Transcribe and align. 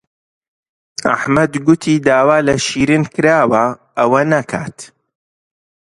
ئەحمەد 1.07 1.53
گوتی 1.65 1.95
داوا 2.07 2.37
لە 2.47 2.55
شیرین 2.67 3.03
کراوە 3.13 3.65
ئەوە 3.97 4.21
نەکات. 4.31 4.77